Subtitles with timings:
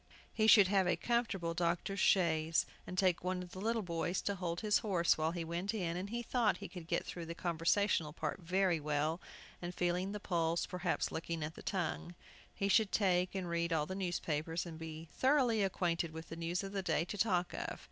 [0.33, 4.33] He should have a comfortable doctor's chaise, and take one of the little boys to
[4.33, 7.35] hold his horse while he went in, and he thought he could get through the
[7.35, 9.21] conversational part very well,
[9.61, 12.15] and feeling the pulse, perhaps looking at the tongue.
[12.51, 16.35] He should take and read all the newspapers, and so be thoroughly acquainted with the
[16.35, 17.79] news of the day to talk of.